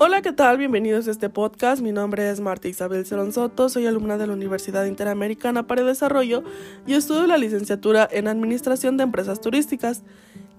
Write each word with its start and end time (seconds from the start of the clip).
Hola, 0.00 0.22
¿qué 0.22 0.30
tal? 0.30 0.58
Bienvenidos 0.58 1.08
a 1.08 1.10
este 1.10 1.28
podcast. 1.28 1.82
Mi 1.82 1.90
nombre 1.90 2.30
es 2.30 2.38
Marta 2.38 2.68
Isabel 2.68 3.04
Cerón 3.04 3.32
Soto, 3.32 3.68
soy 3.68 3.84
alumna 3.88 4.16
de 4.16 4.28
la 4.28 4.32
Universidad 4.32 4.84
Interamericana 4.84 5.66
para 5.66 5.80
el 5.80 5.88
Desarrollo 5.88 6.44
y 6.86 6.94
estudio 6.94 7.26
la 7.26 7.36
licenciatura 7.36 8.08
en 8.08 8.28
Administración 8.28 8.96
de 8.96 9.02
Empresas 9.02 9.40
Turísticas. 9.40 10.04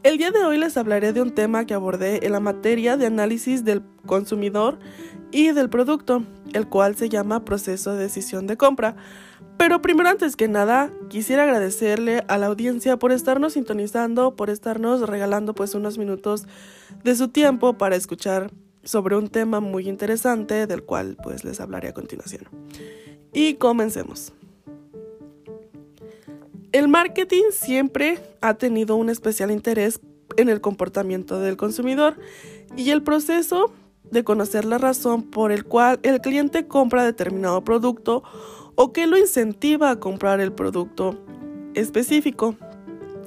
El 0.04 0.18
día 0.18 0.32
de 0.32 0.44
hoy 0.44 0.58
les 0.58 0.76
hablaré 0.76 1.14
de 1.14 1.22
un 1.22 1.34
tema 1.34 1.64
que 1.64 1.74
abordé 1.74 2.26
en 2.26 2.34
la 2.34 2.42
materia 2.42 2.98
de 2.98 3.06
análisis 3.06 3.64
del 3.64 3.82
consumidor 4.06 4.78
y 5.32 5.54
del 5.54 5.70
producto, 5.70 6.24
el 6.52 6.68
cual 6.68 6.98
se 6.98 7.08
llama 7.08 7.46
proceso 7.46 7.94
de 7.94 8.04
decisión 8.04 8.46
de 8.46 8.58
compra. 8.58 8.98
Pero 9.58 9.82
primero, 9.82 10.10
antes 10.10 10.36
que 10.36 10.50
nada, 10.50 10.92
quisiera 11.08 11.44
agradecerle 11.44 12.26
a 12.28 12.38
la 12.38 12.48
audiencia 12.48 12.98
por 12.98 13.14
estarnos 13.14 13.54
sintonizando, 13.54 14.36
por 14.36 14.50
estarnos 14.50 15.08
regalando 15.08 15.56
pues 15.56 15.76
unos 15.76 15.98
minutos 15.98 16.46
de 17.06 17.16
su 17.16 17.30
tiempo 17.30 17.78
para 17.78 17.96
escuchar 17.96 18.52
sobre 18.84 19.16
un 19.16 19.30
tema 19.30 19.60
muy 19.60 19.88
interesante 19.88 20.68
del 20.68 20.84
cual 20.84 21.18
pues 21.22 21.44
les 21.44 21.60
hablaré 21.60 21.90
a 21.90 21.94
continuación. 21.94 22.44
Y 23.34 23.56
comencemos. 23.56 24.34
El 26.72 26.88
marketing 26.88 27.52
siempre 27.52 28.20
ha 28.42 28.54
tenido 28.54 28.96
un 28.96 29.10
especial 29.10 29.52
interés 29.52 30.00
en 30.38 30.50
el 30.50 30.62
comportamiento 30.62 31.40
del 31.40 31.58
consumidor 31.58 32.18
y 32.78 32.92
el 32.92 33.02
proceso 33.02 33.72
de 34.04 34.24
conocer 34.24 34.66
la 34.66 34.78
razón 34.78 35.24
por 35.24 35.52
el 35.52 35.66
cual 35.66 36.00
el 36.04 36.22
cliente 36.22 36.68
compra 36.68 37.04
determinado 37.04 37.64
producto 37.64 38.24
o 38.76 38.94
que 38.94 39.08
lo 39.08 39.18
incentiva 39.18 39.90
a 39.90 40.00
comprar 40.00 40.40
el 40.40 40.54
producto 40.54 41.20
específico. 41.74 42.56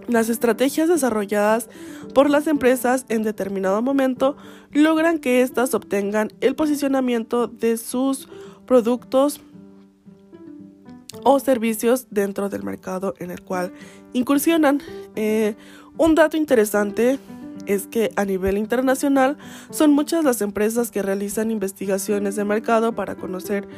Las 0.08 0.28
estrategias 0.28 0.88
desarrolladas 0.88 1.68
por 2.14 2.28
las 2.28 2.46
empresas 2.46 3.06
en 3.08 3.22
determinado 3.22 3.82
momento 3.82 4.36
logran 4.72 5.18
que 5.18 5.42
éstas 5.42 5.74
obtengan 5.74 6.32
el 6.40 6.54
posicionamiento 6.54 7.46
de 7.46 7.76
sus 7.76 8.28
productos 8.66 9.40
o 11.24 11.38
servicios 11.38 12.06
dentro 12.10 12.48
del 12.48 12.62
mercado 12.62 13.14
en 13.18 13.30
el 13.30 13.42
cual 13.42 13.72
incursionan. 14.12 14.80
Eh, 15.14 15.54
un 15.98 16.14
dato 16.14 16.36
interesante 16.36 17.18
es 17.66 17.86
que 17.86 18.10
a 18.16 18.24
nivel 18.24 18.58
internacional 18.58 19.36
son 19.70 19.92
muchas 19.92 20.24
las 20.24 20.42
empresas 20.42 20.90
que 20.90 21.02
realizan 21.02 21.50
investigaciones 21.50 22.34
de 22.34 22.44
mercado 22.44 22.94
para 22.94 23.14
conocer 23.14 23.68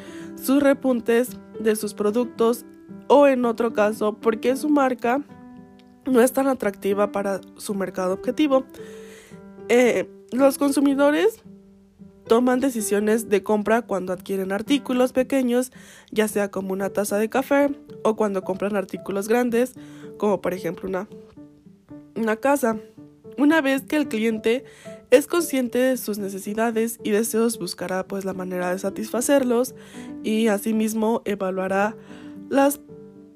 sus 0.42 0.62
repuntes 0.62 1.30
de 1.60 1.76
sus 1.76 1.92
productos 1.92 2.64
o 3.08 3.26
en 3.26 3.44
otro 3.44 3.72
caso 3.72 4.14
porque 4.14 4.56
su 4.56 4.68
marca 4.68 5.20
no 6.06 6.20
es 6.20 6.32
tan 6.32 6.46
atractiva 6.46 7.12
para 7.12 7.40
su 7.56 7.74
mercado 7.74 8.14
objetivo. 8.14 8.64
Eh, 9.68 10.08
los 10.32 10.58
consumidores 10.58 11.42
toman 12.26 12.60
decisiones 12.60 13.28
de 13.28 13.42
compra 13.42 13.82
cuando 13.82 14.12
adquieren 14.12 14.52
artículos 14.52 15.12
pequeños, 15.12 15.72
ya 16.10 16.28
sea 16.28 16.50
como 16.50 16.72
una 16.72 16.90
taza 16.90 17.18
de 17.18 17.28
café 17.28 17.70
o 18.02 18.16
cuando 18.16 18.42
compran 18.42 18.76
artículos 18.76 19.28
grandes, 19.28 19.74
como 20.16 20.40
por 20.40 20.54
ejemplo 20.54 20.88
una, 20.88 21.08
una 22.14 22.36
casa. 22.36 22.78
Una 23.36 23.60
vez 23.60 23.82
que 23.82 23.96
el 23.96 24.08
cliente 24.08 24.64
es 25.10 25.26
consciente 25.26 25.78
de 25.78 25.96
sus 25.96 26.18
necesidades 26.18 27.00
y 27.02 27.10
deseos, 27.10 27.58
buscará 27.58 28.06
pues 28.06 28.24
la 28.24 28.32
manera 28.32 28.70
de 28.70 28.78
satisfacerlos 28.78 29.74
y 30.22 30.46
asimismo 30.46 31.22
evaluará 31.24 31.96
las 32.48 32.80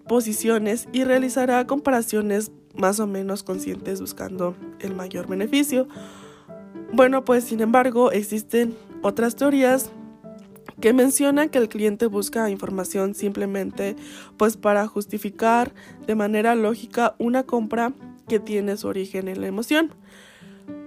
posiciones 0.08 0.88
y 0.92 1.04
realizará 1.04 1.66
comparaciones 1.66 2.50
más 2.74 2.98
o 3.00 3.06
menos 3.06 3.42
conscientes 3.42 4.00
buscando 4.00 4.56
el 4.80 4.94
mayor 4.94 5.28
beneficio. 5.28 5.86
Bueno, 6.92 7.24
pues 7.24 7.44
sin 7.44 7.60
embargo 7.60 8.10
existen 8.10 8.74
otras 9.02 9.36
teorías 9.36 9.90
que 10.80 10.92
mencionan 10.92 11.48
que 11.48 11.58
el 11.58 11.68
cliente 11.68 12.06
busca 12.06 12.50
información 12.50 13.14
simplemente 13.14 13.96
pues 14.36 14.56
para 14.56 14.86
justificar 14.86 15.72
de 16.06 16.14
manera 16.14 16.54
lógica 16.54 17.14
una 17.18 17.42
compra 17.42 17.92
que 18.28 18.38
tiene 18.38 18.76
su 18.76 18.88
origen 18.88 19.28
en 19.28 19.40
la 19.40 19.48
emoción. 19.48 19.92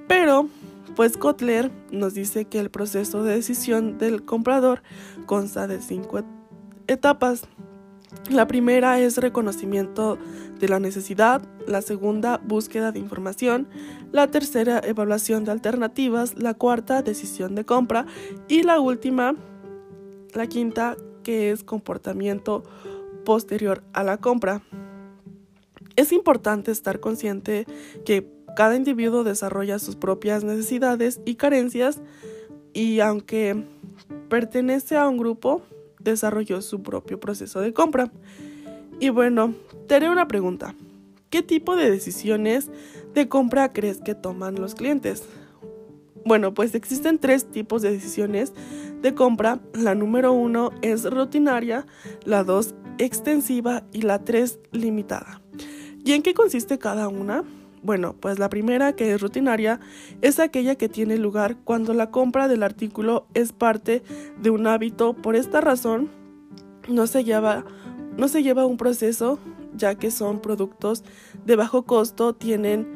Pero 0.07 0.47
pues 0.95 1.17
Kotler 1.17 1.71
nos 1.91 2.13
dice 2.13 2.45
que 2.45 2.59
el 2.59 2.69
proceso 2.69 3.23
de 3.23 3.35
decisión 3.35 3.97
del 3.97 4.23
comprador 4.23 4.81
consta 5.25 5.67
de 5.67 5.81
cinco 5.81 6.21
etapas. 6.87 7.47
La 8.29 8.47
primera 8.47 8.99
es 8.99 9.17
reconocimiento 9.17 10.17
de 10.59 10.67
la 10.67 10.79
necesidad, 10.79 11.41
la 11.67 11.81
segunda 11.81 12.37
búsqueda 12.37 12.91
de 12.91 12.99
información, 12.99 13.67
la 14.11 14.27
tercera 14.27 14.79
evaluación 14.83 15.43
de 15.43 15.51
alternativas, 15.51 16.37
la 16.37 16.53
cuarta 16.53 17.01
decisión 17.01 17.55
de 17.55 17.65
compra 17.65 18.05
y 18.47 18.63
la 18.63 18.79
última, 18.79 19.35
la 20.33 20.47
quinta, 20.47 20.95
que 21.23 21.51
es 21.51 21.63
comportamiento 21.63 22.63
posterior 23.25 23.83
a 23.93 24.03
la 24.03 24.17
compra. 24.17 24.61
Es 25.95 26.11
importante 26.11 26.71
estar 26.71 26.99
consciente 26.99 27.65
que 28.05 28.27
cada 28.55 28.75
individuo 28.75 29.23
desarrolla 29.23 29.79
sus 29.79 29.95
propias 29.95 30.43
necesidades 30.43 31.21
y 31.25 31.35
carencias 31.35 32.01
y 32.73 32.99
aunque 32.99 33.65
pertenece 34.29 34.97
a 34.97 35.07
un 35.07 35.17
grupo, 35.17 35.61
desarrolló 36.03 36.61
su 36.61 36.81
propio 36.81 37.19
proceso 37.19 37.61
de 37.61 37.73
compra. 37.73 38.11
Y 38.99 39.09
bueno, 39.09 39.53
te 39.87 39.95
haré 39.95 40.09
una 40.09 40.27
pregunta. 40.27 40.75
¿Qué 41.29 41.41
tipo 41.41 41.75
de 41.75 41.89
decisiones 41.89 42.69
de 43.13 43.29
compra 43.29 43.71
crees 43.71 43.99
que 44.01 44.15
toman 44.15 44.55
los 44.55 44.75
clientes? 44.75 45.23
Bueno, 46.25 46.53
pues 46.53 46.75
existen 46.75 47.17
tres 47.17 47.45
tipos 47.45 47.81
de 47.81 47.91
decisiones 47.91 48.53
de 49.01 49.15
compra. 49.15 49.59
La 49.73 49.95
número 49.95 50.33
uno 50.33 50.71
es 50.81 51.09
rutinaria, 51.09 51.85
la 52.25 52.43
dos 52.43 52.75
extensiva 52.97 53.83
y 53.91 54.01
la 54.03 54.19
tres 54.19 54.59
limitada. 54.71 55.41
¿Y 56.03 56.13
en 56.13 56.21
qué 56.21 56.33
consiste 56.33 56.77
cada 56.77 57.07
una? 57.07 57.43
Bueno, 57.83 58.15
pues 58.19 58.37
la 58.37 58.49
primera, 58.49 58.93
que 58.93 59.11
es 59.11 59.21
rutinaria, 59.21 59.79
es 60.21 60.39
aquella 60.39 60.75
que 60.75 60.87
tiene 60.87 61.17
lugar 61.17 61.57
cuando 61.63 61.93
la 61.93 62.11
compra 62.11 62.47
del 62.47 62.61
artículo 62.61 63.25
es 63.33 63.53
parte 63.53 64.03
de 64.39 64.51
un 64.51 64.67
hábito. 64.67 65.13
Por 65.13 65.35
esta 65.35 65.61
razón, 65.61 66.09
no 66.87 67.07
se 67.07 67.23
lleva, 67.23 67.65
no 68.17 68.27
se 68.27 68.43
lleva 68.43 68.67
un 68.67 68.77
proceso, 68.77 69.39
ya 69.75 69.95
que 69.95 70.11
son 70.11 70.41
productos 70.41 71.03
de 71.45 71.55
bajo 71.55 71.83
costo, 71.83 72.33
tienen 72.33 72.87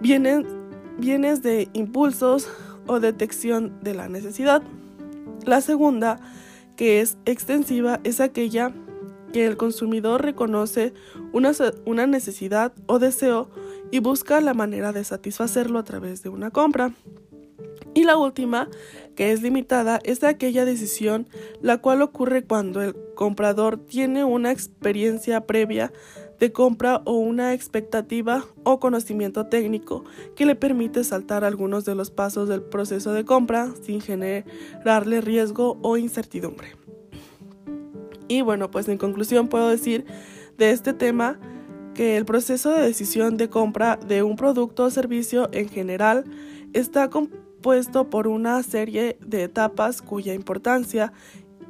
bienes 0.00 1.42
de 1.42 1.68
impulsos 1.74 2.48
o 2.86 3.00
detección 3.00 3.78
de 3.82 3.92
la 3.92 4.08
necesidad. 4.08 4.62
La 5.44 5.60
segunda, 5.60 6.18
que 6.76 7.02
es 7.02 7.18
extensiva, 7.26 8.00
es 8.04 8.20
aquella 8.20 8.72
que 9.34 9.44
el 9.44 9.58
consumidor 9.58 10.22
reconoce 10.22 10.94
una, 11.32 11.52
una 11.84 12.06
necesidad 12.06 12.72
o 12.86 12.98
deseo 12.98 13.50
y 13.94 14.00
busca 14.00 14.40
la 14.40 14.54
manera 14.54 14.92
de 14.92 15.04
satisfacerlo 15.04 15.78
a 15.78 15.84
través 15.84 16.20
de 16.24 16.28
una 16.28 16.50
compra. 16.50 16.90
Y 17.94 18.02
la 18.02 18.16
última, 18.16 18.68
que 19.14 19.30
es 19.30 19.40
limitada, 19.40 20.00
es 20.02 20.18
de 20.18 20.26
aquella 20.26 20.64
decisión 20.64 21.28
la 21.62 21.78
cual 21.78 22.02
ocurre 22.02 22.42
cuando 22.42 22.82
el 22.82 22.96
comprador 23.14 23.78
tiene 23.78 24.24
una 24.24 24.50
experiencia 24.50 25.46
previa 25.46 25.92
de 26.40 26.50
compra 26.50 27.02
o 27.04 27.12
una 27.12 27.54
expectativa 27.54 28.44
o 28.64 28.80
conocimiento 28.80 29.46
técnico 29.46 30.04
que 30.34 30.44
le 30.44 30.56
permite 30.56 31.04
saltar 31.04 31.44
algunos 31.44 31.84
de 31.84 31.94
los 31.94 32.10
pasos 32.10 32.48
del 32.48 32.62
proceso 32.62 33.12
de 33.12 33.24
compra 33.24 33.70
sin 33.84 34.00
generarle 34.00 35.20
riesgo 35.20 35.78
o 35.82 35.96
incertidumbre. 35.98 36.72
Y 38.26 38.42
bueno, 38.42 38.72
pues 38.72 38.88
en 38.88 38.98
conclusión 38.98 39.46
puedo 39.46 39.68
decir 39.68 40.04
de 40.58 40.72
este 40.72 40.94
tema 40.94 41.38
que 41.94 42.16
el 42.16 42.24
proceso 42.24 42.70
de 42.70 42.82
decisión 42.82 43.36
de 43.36 43.48
compra 43.48 43.96
de 43.96 44.22
un 44.22 44.36
producto 44.36 44.84
o 44.84 44.90
servicio 44.90 45.48
en 45.52 45.68
general 45.68 46.24
está 46.72 47.08
compuesto 47.08 48.10
por 48.10 48.26
una 48.26 48.62
serie 48.62 49.16
de 49.24 49.44
etapas 49.44 50.02
cuya 50.02 50.34
importancia, 50.34 51.12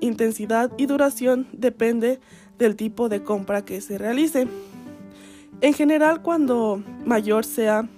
intensidad 0.01 0.73
y 0.77 0.87
duración 0.87 1.47
depende 1.53 2.21
del 2.59 2.75
tipo 2.75 3.09
de 3.09 3.23
compra 3.23 3.65
que 3.65 3.81
se 3.81 3.99
realice. 3.99 4.49
En 5.61 5.73
general, 5.75 6.23
cuando 6.23 6.83
mayor 7.05 7.45
sea 7.45 7.89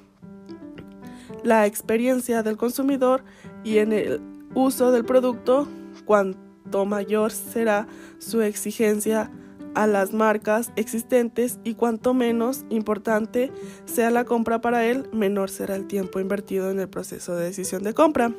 la 1.42 1.66
experiencia 1.66 2.42
del 2.42 2.56
consumidor 2.56 3.24
y 3.64 3.78
en 3.78 3.92
el 3.92 4.20
uso 4.54 4.90
del 4.90 5.04
producto, 5.04 5.68
cuanto 6.04 6.84
mayor 6.84 7.30
será 7.30 7.86
su 8.18 8.42
exigencia 8.42 9.30
a 9.76 9.86
las 9.86 10.14
marcas 10.14 10.72
existentes 10.74 11.60
y 11.62 11.74
cuanto 11.74 12.14
menos 12.14 12.64
importante 12.70 13.52
sea 13.84 14.10
la 14.10 14.24
compra 14.24 14.62
para 14.62 14.86
él, 14.86 15.08
menor 15.12 15.50
será 15.50 15.76
el 15.76 15.86
tiempo 15.86 16.18
invertido 16.18 16.70
en 16.70 16.80
el 16.80 16.88
proceso 16.88 17.36
de 17.36 17.44
decisión 17.44 17.82
de 17.82 17.92
compra. 17.92 18.32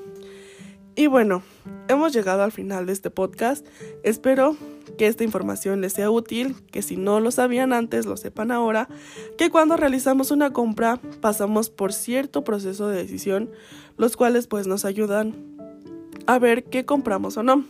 Y 0.96 1.06
bueno, 1.06 1.44
hemos 1.88 2.12
llegado 2.12 2.42
al 2.42 2.52
final 2.52 2.88
de 2.88 2.94
este 2.94 3.12
podcast. 3.12 3.68
Espero 4.02 4.58
que 4.98 5.06
esta 5.06 5.24
información 5.24 5.80
les 5.80 5.94
sea 5.94 6.10
útil, 6.10 6.56
que 6.72 6.82
si 6.82 6.98
no 6.98 7.20
lo 7.20 7.30
sabían 7.30 7.72
antes, 7.72 8.08
lo 8.08 8.18
sepan 8.18 8.50
ahora, 8.50 8.90
que 9.38 9.52
cuando 9.52 9.78
realizamos 9.78 10.32
una 10.32 10.52
compra 10.54 11.00
pasamos 11.22 11.70
por 11.70 11.94
cierto 11.94 12.44
proceso 12.44 12.88
de 12.88 12.98
decisión, 12.98 13.52
los 13.96 14.18
cuales 14.18 14.48
pues 14.48 14.66
nos 14.66 14.86
ayudan 14.86 15.36
a 16.26 16.40
ver 16.40 16.64
qué 16.64 16.84
compramos 16.84 17.38
o 17.38 17.44
no. 17.44 17.64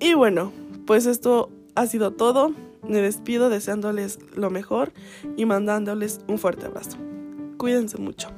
Y 0.00 0.14
bueno, 0.14 0.52
pues 0.86 1.04
esto 1.04 1.50
ha 1.74 1.86
sido 1.86 2.12
todo. 2.12 2.52
Me 2.86 3.00
despido 3.00 3.48
deseándoles 3.48 4.18
lo 4.34 4.50
mejor 4.50 4.92
y 5.36 5.46
mandándoles 5.46 6.20
un 6.28 6.38
fuerte 6.38 6.66
abrazo. 6.66 6.98
Cuídense 7.58 7.98
mucho. 7.98 8.28